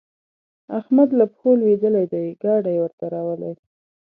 احمد 0.79 1.09
له 1.19 1.25
پښو 1.31 1.49
لوېدلی 1.61 2.05
دی؛ 2.11 2.25
ګاډی 2.43 2.77
ورته 2.81 3.05
راولي. 3.13 3.53